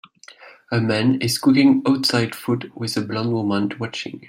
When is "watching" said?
3.77-4.19